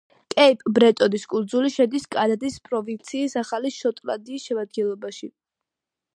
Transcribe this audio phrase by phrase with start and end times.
[0.33, 5.33] კეიპ-ბრეტონის კუნძული შედის კანადის პროვინციის ახალი შოტლანდიის შემადგენლობაში.